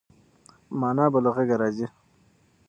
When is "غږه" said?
1.35-1.55